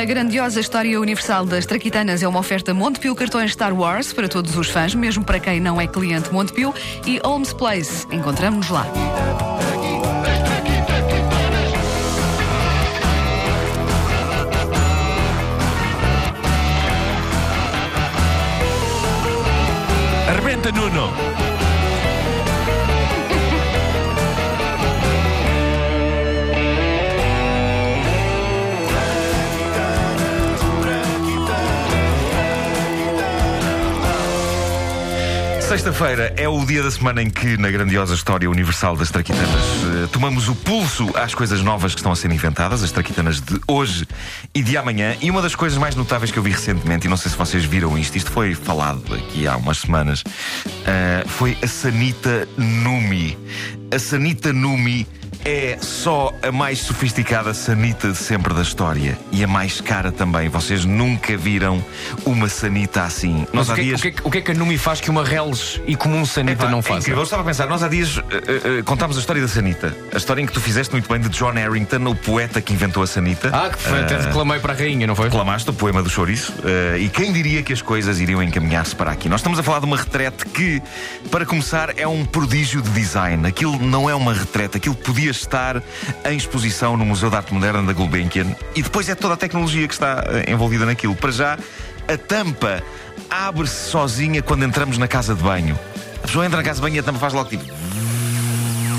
[0.00, 4.56] A grandiosa história universal das Traquitanas é uma oferta Montepio Cartões Star Wars para todos
[4.56, 6.74] os fãs, mesmo para quem não é cliente Montepio,
[7.06, 8.04] e Holmes Place.
[8.10, 8.84] Encontramos-nos lá.
[20.28, 21.43] Arrebenta, Nuno!
[35.74, 40.08] Sexta-feira é o dia da semana em que, na grandiosa história universal das traquitanas, eh,
[40.12, 44.06] tomamos o pulso às coisas novas que estão a ser inventadas, as traquitanas de hoje
[44.54, 45.16] e de amanhã.
[45.20, 47.64] E uma das coisas mais notáveis que eu vi recentemente, e não sei se vocês
[47.64, 50.22] viram isto, isto foi falado aqui há umas semanas,
[50.86, 53.36] eh, foi a Sanita Numi.
[53.90, 55.08] A Sanita Numi
[55.44, 60.48] é só a mais sofisticada sanita de sempre da história e a mais cara também.
[60.48, 61.84] Vocês nunca viram
[62.24, 63.46] uma sanita assim.
[63.52, 63.98] Mas Nós há o que, é- dias.
[64.00, 65.94] o, que, é que- o que é que a Numi faz que uma Reles e
[65.96, 67.00] comum Sanita não é faz?
[67.00, 67.20] incrível.
[67.20, 69.94] Eu estava a pensar, nós há dias eh, eh, contámos a história da Sanita.
[70.14, 73.02] A história em que tu fizeste muito bem de John Harrington, o poeta que inventou
[73.02, 73.50] a Sanita.
[73.52, 75.26] Ah, que foi, até reclamei para a rainha, não foi?
[75.26, 79.10] Reclamaste o poema do chouriço eh, e quem diria que as coisas iriam encaminhar-se para
[79.10, 79.28] aqui?
[79.28, 80.80] Nós estamos a falar de uma retrete que,
[81.30, 83.46] para começar, é um prodígio de design.
[83.46, 85.82] Aquilo não é uma retrete, aquilo podia estar
[86.24, 89.86] em exposição no Museu de Arte Moderna da Gulbenkian e depois é toda a tecnologia
[89.86, 91.14] que está eh, envolvida naquilo.
[91.14, 91.58] Para já,
[92.08, 92.82] a tampa
[93.30, 95.78] abre-se sozinha quando entramos na casa de banho.
[96.22, 97.64] A pessoa entra na casa de banho e a tampa faz logo tipo.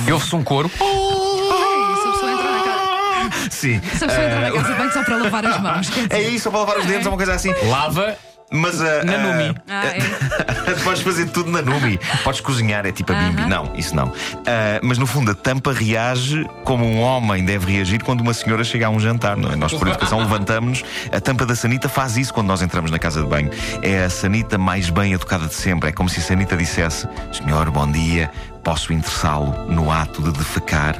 [0.08, 0.70] E ouve-se um coro.
[0.70, 3.82] Se a pessoa entra na casa, Sim.
[3.98, 5.88] se a pessoa entra na Eh, casa de banho só para lavar as mãos.
[6.10, 7.54] É isso, só para lavar os dentes, é uma coisa assim.
[7.68, 8.16] Lava
[8.52, 9.04] Mas a.
[9.04, 9.56] na a- Numi.
[9.68, 10.74] Ah, é.
[10.84, 12.00] Podes fazer tudo na Numi.
[12.24, 13.42] Podes cozinhar, é tipo a bimbi.
[13.42, 13.48] Aham.
[13.50, 14.12] Não, isso não.
[14.46, 18.64] Ah, mas no fundo, a tampa reage como um homem deve reagir quando uma senhora
[18.64, 19.56] chega a um jantar, não é?
[19.56, 20.84] Nós, por educação, levantamos-nos.
[21.12, 23.50] A tampa da Sanita faz isso quando nós entramos na casa de banho.
[23.82, 25.90] É a Sanita mais bem educada de sempre.
[25.90, 28.30] É como se a Sanita dissesse: Senhor, bom dia,
[28.66, 30.98] posso interessá-lo no ato de defecar?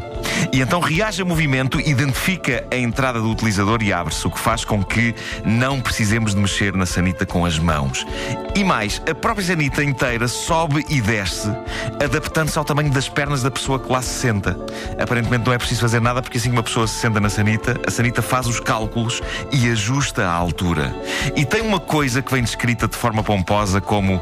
[0.54, 4.64] E então reage a movimento, identifica a entrada do utilizador e abre-se, o que faz
[4.64, 8.06] com que não precisemos de mexer na sanita com as mãos.
[8.56, 11.50] E mais, a própria sanita inteira sobe e desce,
[12.04, 14.58] adaptando-se ao tamanho das pernas da pessoa que lá se senta.
[15.02, 17.80] Aparentemente não é preciso fazer nada, porque assim que uma pessoa se senta na sanita,
[17.86, 19.22] a sanita faz os cálculos
[19.52, 20.96] e ajusta a altura.
[21.36, 24.22] E tem uma coisa que vem descrita de forma pomposa como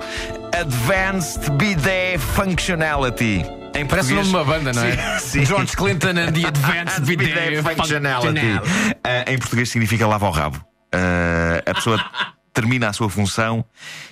[0.53, 3.43] Advanced Bidet Functionality.
[3.75, 5.17] Em Parece o nome de uma banda, não é?
[5.19, 5.45] Sim, sim.
[5.45, 8.59] George Clinton and the Advanced Bidet Functionality.
[9.03, 10.63] Ah, em português significa lava o rabo.
[10.91, 11.99] Ah, a pessoa
[12.53, 13.65] termina a sua função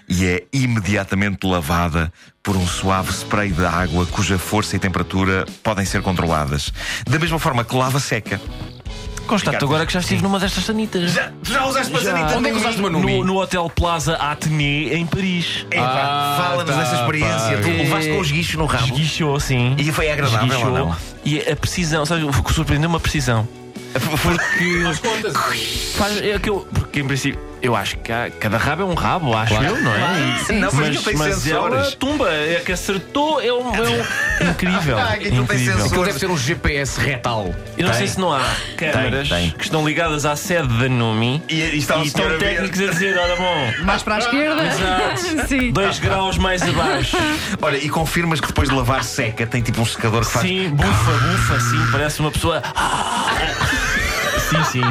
[0.10, 5.86] e é imediatamente lavada por um suave spray de água cuja força e temperatura podem
[5.86, 6.74] ser controladas.
[7.08, 8.42] Da mesma forma que lava seca.
[9.32, 11.12] Constato agora que já estive numa destas sanitas.
[11.14, 12.12] Já, tu já usaste uma Já.
[12.12, 13.18] sanita Onde é que usaste uma Numi?
[13.20, 15.66] No, no Hotel Plaza Atelier em Paris.
[15.72, 17.58] Epá, Ah, Fala-nos tá, dessa experiência.
[17.58, 17.62] pá.
[17.64, 18.84] Tu levaste com os guichos no rabo.
[18.86, 19.76] Esguichou, sim.
[19.78, 20.96] E foi agradável ou não?
[21.24, 23.48] E a precisão, sabe o que surpreendeu uma precisão?
[24.22, 24.84] Porque.
[25.96, 28.94] Faz, é que eu, porque em princípio, eu acho que há- cada rabo é um
[28.94, 29.68] rabo, acho Claro.
[29.78, 30.38] eu, não é?
[30.46, 31.74] Sim, Não, mas mas, aquilo tem mas sensores.
[31.78, 33.74] ela tumba, é que acertou, é um.
[33.74, 34.98] É um incrível.
[35.00, 35.66] Ah, aquilo tem incrível.
[35.68, 35.86] sensores.
[35.92, 37.56] Aquilo deve ser um GPS retal.
[37.78, 37.94] Eu não Tem.
[38.00, 38.42] sei se não há
[38.76, 39.52] câmaras tem.
[39.52, 42.38] que estão ligadas à sede da Numi E, e está o e estão senhor a
[42.38, 42.46] ver.
[42.56, 44.64] técnicos a dizer: olha, bom, Mais para a esquerda.
[44.68, 45.48] Exato.
[45.48, 45.72] Sim.
[45.72, 47.16] dois graus mais abaixo.
[47.62, 50.46] Olha, e confirmas que depois de lavar seca tem tipo um secador que faz.
[50.46, 52.62] Sim, bufa, bufa, sim, parece uma pessoa.
[54.50, 54.82] Sim, sim.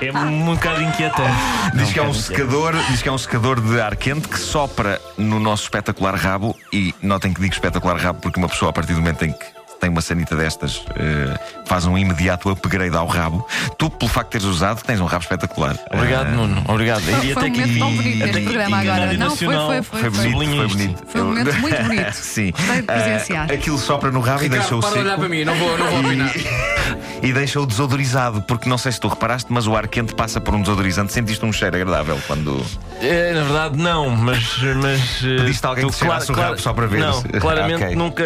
[0.00, 1.30] É um bocado inquietante.
[1.74, 4.38] Diz que é um bocado secador, diz que é um secador de ar quente que
[4.38, 8.72] sopra no nosso espetacular rabo e notem que digo espetacular rabo porque uma pessoa a
[8.72, 13.06] partir do momento em que tem uma sanita destas eh, faz um imediato upgrade ao
[13.06, 13.46] rabo.
[13.78, 15.74] Tu, pelo facto de teres usado, tens um rabo espetacular.
[15.90, 16.62] Obrigado, Eh, Nuno.
[16.68, 17.00] Obrigado.
[17.00, 19.12] Foi um momento tão bonito até neste que- programa e agora.
[19.14, 20.00] Não, foi, foi, foi.
[20.00, 20.76] Foi bonito, Sublinho foi isto.
[20.78, 21.02] bonito.
[21.08, 22.12] Foi um momento muito bonito.
[22.12, 22.50] Sim.
[22.50, 23.50] Gostei de presenciar.
[23.50, 25.20] Eh, aquilo sopra no rabo e deixa Ricardo, o para de olhar seco.
[25.20, 26.30] para mim, não vou, não vou opinar.
[27.22, 30.54] E deixa-o desodorizado, porque não sei se tu reparaste, mas o ar quente passa por
[30.54, 31.12] um desodorizante.
[31.12, 32.64] Sentiste um cheiro agradável quando.
[33.00, 34.58] É, na verdade, não, mas.
[34.82, 37.28] mas eh, Pediste alguém tu que te cheirasse o rabo só para ver Não, se-
[37.40, 37.94] claramente Ok.
[37.96, 38.24] nunca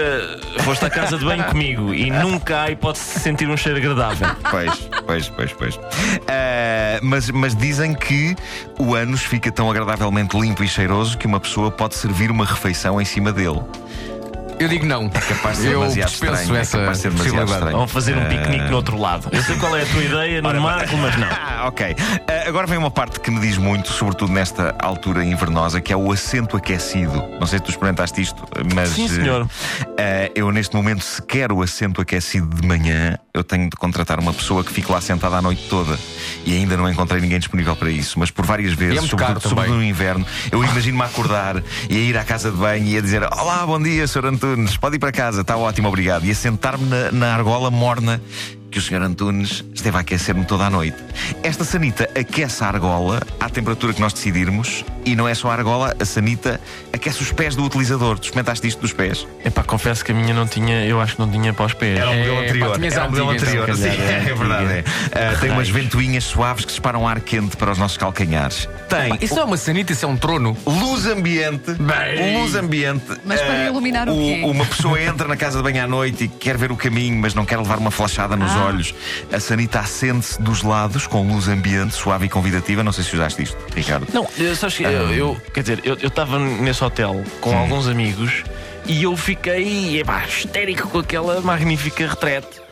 [0.61, 4.29] foste à casa de banho comigo e nunca há hipótese de sentir um cheiro agradável.
[4.51, 5.81] Pois, pois, pois, pois.
[6.29, 8.37] Ah, mas, mas dizem que
[8.79, 13.01] o ânus fica tão agradavelmente limpo e cheiroso que uma pessoa pode servir uma refeição
[13.01, 13.61] em cima dele.
[14.59, 15.09] Eu digo não.
[15.09, 17.53] Capaz de ser eu demasiado dispenso estranho, é essa capaz de ser demasiado possibilidade.
[17.59, 17.77] estranho.
[17.79, 19.29] Vão fazer um piquenique no outro lado.
[19.33, 21.29] Eu sei qual é a tua ideia no Marco, mas não.
[21.55, 21.97] Ah, ok.
[22.29, 25.97] Ah, agora vem uma parte que me diz muito, sobretudo nesta altura invernosa, que é
[25.97, 27.13] o assento aquecido.
[27.41, 28.43] Não sei se tu experimentaste isto,
[28.75, 28.91] mas.
[28.91, 29.49] Sim, senhor.
[29.99, 34.19] eh, eu, neste momento, se quero o assento aquecido de manhã, eu tenho de contratar
[34.21, 35.99] uma pessoa que fique lá sentada a noite toda.
[36.45, 39.41] E ainda não encontrei ninguém disponível para isso, mas por várias vezes, E é sobretudo,
[39.49, 42.99] sobretudo no inverno, eu imagino-me a acordar e a ir à casa de banho e
[42.99, 44.27] a dizer: Olá, bom dia, Sr.
[44.45, 46.27] Antunes, pode ir para casa, está ótimo, obrigado.
[46.27, 48.21] E a sentar-me na, na argola morna
[48.75, 49.03] que o Sr.
[49.03, 50.97] Antunes esteve a aquecer-me toda a noite.
[51.45, 55.55] Esta sanita aquece a argola à temperatura que nós decidirmos e não é só a
[55.55, 56.61] argola, a sanita
[56.93, 58.19] aquece os pés do utilizador.
[58.19, 59.29] Tu experimentaste isto dos pés?
[59.45, 62.01] Epá, confesso que a minha não tinha, eu acho que não tinha para os pés.
[62.01, 62.79] Era o modelo É, anterior.
[62.81, 63.63] pá, Era o modelo anterior.
[63.69, 64.65] então, Sim, é é verdade.
[64.73, 64.85] é.
[65.13, 68.69] Ah, tem umas ventoinhas suaves que disparam ar quente para os nossos calcanhares.
[68.89, 70.57] Tem Isso não é uma sanita, isso é um trono.
[70.67, 71.73] luz ambiente.
[71.75, 72.41] Bem.
[72.41, 73.05] Luz ambiente.
[73.25, 74.43] Mas para Ah, iluminar o quê?
[74.45, 77.35] Uma pessoa entra na casa de banho à noite e quer ver o caminho, mas
[77.35, 78.64] não quer levar uma flashada nos Ah.
[78.64, 78.64] olhos.
[79.33, 82.83] A sanita acende-se dos lados com luz ambiente, suave e convidativa.
[82.85, 84.07] Não sei se usaste isto, Ricardo.
[84.13, 88.43] Não, eu, sabes que eu, eu- quer dizer, eu estava nesse hotel com alguns amigos
[88.87, 92.63] e eu fiquei epá, histérico com aquela magnífica retrete.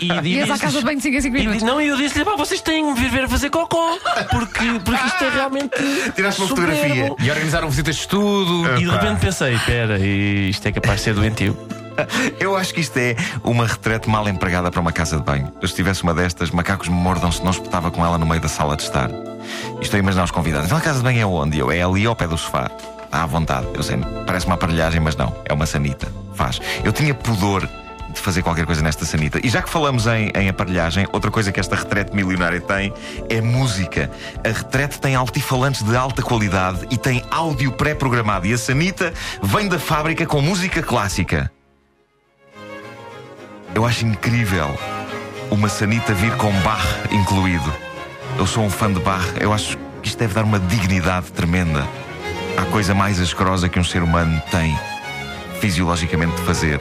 [0.00, 1.60] E, e, Ias à disse- casa de banho de 5 em 5 e minutos.
[1.60, 3.96] di- não, e eu disse-lhe, pá, vocês têm que me vir ver fazer cocó,
[4.30, 5.70] porque, porque isto é realmente.
[6.16, 7.14] Tiraste uma fotografia.
[7.18, 8.68] E organizaram visitas de estudo.
[8.76, 11.56] E de repente pensei, espera, isto é capaz de ser doentio.
[12.38, 15.52] Eu acho que isto é uma retrete mal empregada para uma casa de banho.
[15.60, 18.40] Eu, se tivesse uma destas, macacos me mordam se não espetava com ela no meio
[18.40, 19.10] da sala de estar.
[19.80, 20.66] Estou a imaginar os convidados.
[20.66, 21.58] Então a casa de banho é onde?
[21.58, 22.70] Eu, é ali ao pé do sofá.
[23.10, 23.66] À vontade.
[23.74, 25.34] Eu sei, parece uma aparelhagem, mas não.
[25.44, 26.08] É uma sanita.
[26.34, 26.60] Faz.
[26.84, 27.68] Eu tinha pudor
[28.12, 29.44] de fazer qualquer coisa nesta sanita.
[29.44, 32.92] E já que falamos em, em aparelhagem, outra coisa que esta retrete milionária tem
[33.28, 34.10] é música.
[34.44, 38.46] A retrete tem altifalantes de alta qualidade e tem áudio pré-programado.
[38.46, 41.50] E a sanita vem da fábrica com música clássica.
[43.74, 44.76] Eu acho incrível
[45.50, 47.72] uma sanita vir com Bach incluído.
[48.38, 49.24] Eu sou um fã de Bach.
[49.40, 51.86] Eu acho que isto deve dar uma dignidade tremenda
[52.56, 54.76] à coisa mais asquerosa que um ser humano tem
[55.60, 56.80] fisiologicamente de fazer.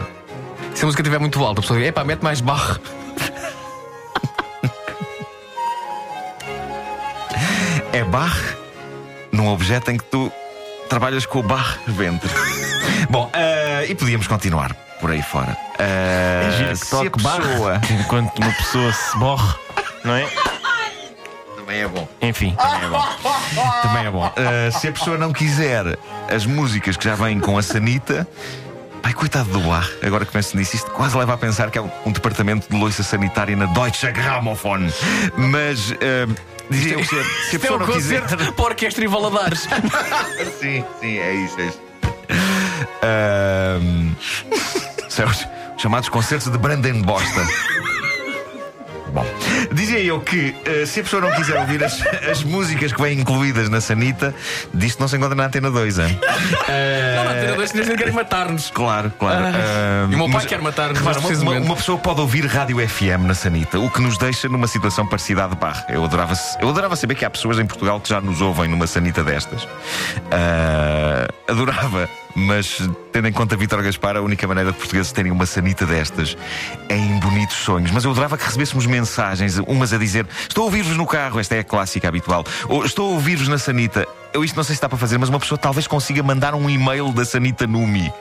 [0.74, 2.80] Se a música estiver muito alta, a pessoa diz: epá, mete mais barro.
[7.92, 8.56] É Bach
[9.32, 10.32] num objeto em que tu
[10.88, 12.30] trabalhas com o Bach ventre.
[13.10, 15.58] Bom, ah, e podíamos continuar por aí fora.
[15.78, 15.84] Ah,
[16.48, 17.82] É giro se a pessoa...
[18.02, 19.56] enquanto uma pessoa se morre,
[20.04, 20.28] não é?
[21.56, 22.08] Também é bom.
[22.22, 22.56] Enfim.
[22.56, 23.04] Também é bom.
[23.84, 24.28] Também é bom.
[24.28, 25.98] Uh, se a pessoa não quiser
[26.34, 28.28] as músicas que já vêm com a sanita.
[29.02, 29.90] Ai, coitado do bar.
[30.04, 32.76] Agora que penso nisso, isto quase leva a pensar que é um, um departamento de
[32.78, 34.90] loiça sanitária na Deutsche Grammophon.
[35.38, 35.92] Mas.
[35.92, 35.96] uh,
[36.70, 38.22] dizia eu se a, se a é pessoa um não quiser.
[38.54, 39.62] para orquestra e Valadares.
[40.60, 41.60] sim, sim, é isso.
[41.62, 41.80] É isso.
[43.02, 44.14] Ahm,
[45.20, 45.48] são os
[45.82, 47.46] chamados concertos de Brandenbosta.
[49.12, 49.26] Bom,
[49.74, 52.00] dizia eu que eh, se a pessoa não quiser ouvir as,
[52.30, 54.36] as músicas que vêm incluídas na Sanita,
[54.72, 56.20] disto não se encontra na Antena 2, hein?
[56.22, 58.70] Não, não, tem dois senhores que querem matar-nos.
[58.70, 59.46] Claro, claro.
[59.48, 61.02] Ah, E o meu pai mas- quer matar-nos
[61.42, 65.08] uma, uma- pessoa pode ouvir rádio FM na Sanita, o que nos deixa numa situação
[65.08, 65.84] parecida à de Barra.
[65.90, 68.86] Eu adorava, eu adorava saber que há pessoas em Portugal que já nos ouvem numa
[68.86, 69.68] Sanita destas.
[70.32, 72.78] Ah, adorava, mas
[73.12, 76.38] tendo em conta Vítor Gaspar, a única maneira de portugueses terem uma Sanita destas
[76.88, 77.92] é em bonitos sonhos.
[77.92, 81.56] Mas eu adorava que recebêssemos mensagens, umas a dizer: Estou a ouvir-vos no carro, esta
[81.56, 84.08] é a clássica habitual, ou Estou a ouvir-vos na Sanita.
[84.34, 86.70] Eu isto não sei se está para fazer, mas uma pessoa talvez consiga mandar um
[86.70, 88.12] e-mail da Sanita Numi.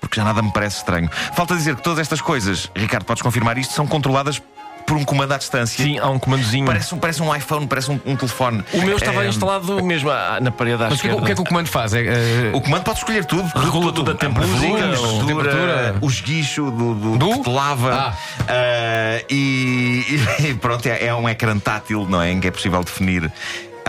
[0.00, 1.10] Porque já nada me parece estranho.
[1.34, 4.40] Falta dizer que todas estas coisas, Ricardo, podes confirmar isto, são controladas
[4.88, 5.84] por um comando à distância.
[5.84, 6.64] Sim, há um comandozinho.
[6.64, 8.64] Parece, um- parece um iPhone, parece um, um telefone.
[8.72, 11.16] O meu estava É, instalado mesmo à- na parede à Mas o que, é que-
[11.20, 11.92] o que é que o comando faz?
[11.92, 13.46] É, eh, O comando pode escolher tudo.
[13.54, 15.96] Regula tudo a temperatura, a temperatura.
[16.00, 17.30] o esguicho do, do, Do?
[17.34, 17.94] que te lava.
[17.94, 18.16] Ah.
[18.48, 20.18] Ah, e,
[20.50, 22.30] e pronto, é, é um ecrã tátil, não é?
[22.32, 23.30] Em que é possível definir.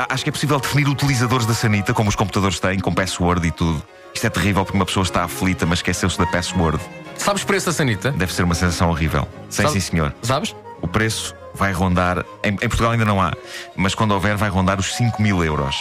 [0.10, 3.52] Acho que é possível definir utilizadores da Sanita, como os computadores têm, com password e
[3.52, 3.82] tudo.
[4.14, 6.80] Isto é terrível porque uma pessoa está aflita, mas esqueceu-se da password.
[7.18, 8.12] sabes o preço da sanita?
[8.12, 9.28] Deve ser uma sensação horrível.
[9.50, 10.14] Sim, Sabe- sim, senhor.
[10.22, 10.56] Sabes?
[10.82, 12.26] O preço vai rondar.
[12.44, 13.34] Em, em Portugal ainda não há,
[13.76, 15.76] mas quando houver, vai rondar os 5 mil euros.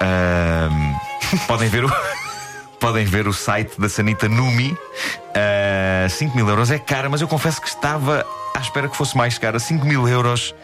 [0.00, 0.94] Ahm,
[1.46, 1.92] podem ver o.
[2.78, 4.76] Podem ver o site da Sanita Numi.
[5.34, 9.16] Ah, 5 mil euros é cara, mas eu confesso que estava à espera que fosse
[9.16, 9.58] mais cara.
[9.58, 10.54] 5 mil euros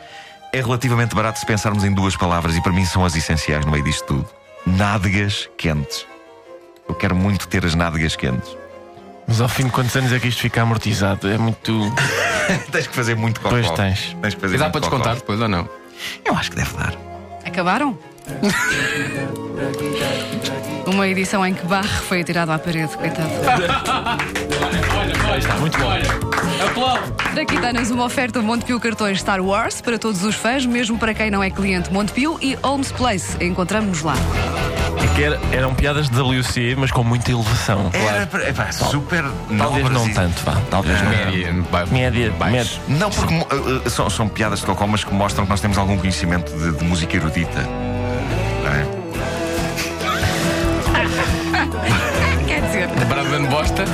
[0.52, 3.72] é relativamente barato se pensarmos em duas palavras, e para mim são as essenciais no
[3.72, 4.28] meio disto tudo:
[4.66, 6.06] nádegas quentes.
[6.88, 8.56] Eu quero muito ter as nádegas quentes.
[9.32, 11.26] Mas ao fim de quantos anos é que isto fica amortizado?
[11.26, 11.90] É muito.
[12.70, 13.54] tens que fazer muito cocó.
[13.54, 14.14] Pois tens.
[14.20, 14.96] Tens que fazer E dá para cocó.
[14.96, 15.66] descontar depois ou não?
[16.22, 16.94] Eu acho que deve dar.
[17.42, 17.98] Acabaram?
[20.84, 23.30] Uma edição em que Barre foi atirado à parede, coitado.
[25.38, 26.98] Está muito bom.
[27.32, 31.42] Traquitanas, uma oferta Montepio Cartões Star Wars para todos os fãs, mesmo para quem não
[31.42, 33.42] é cliente Montepio e Holmes Place.
[33.42, 34.14] Encontramos-nos lá.
[35.02, 37.90] É que era- eram piadas de WC, mas com muita elevação.
[37.92, 39.24] Era para- epá, super
[39.58, 40.56] Talvez não e- tanto, vá.
[40.70, 41.10] Talvez não.
[41.10, 42.52] Média, ba- Média, baixo.
[42.54, 42.72] média.
[42.88, 45.60] Não, porque mo- uh, uh, são, são piadas de cocó, mas que mostram que nós
[45.60, 47.60] temos algum conhecimento de, de música erudita.
[47.62, 48.86] Não é?
[52.46, 53.84] Quer dizer, Brandon Bosta.